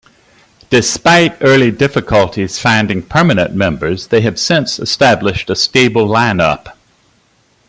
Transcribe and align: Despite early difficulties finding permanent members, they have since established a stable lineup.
Despite 0.71 1.37
early 1.41 1.69
difficulties 1.69 2.57
finding 2.57 3.03
permanent 3.03 3.53
members, 3.53 4.07
they 4.07 4.21
have 4.21 4.39
since 4.39 4.79
established 4.79 5.51
a 5.51 5.55
stable 5.55 6.07
lineup. 6.07 6.73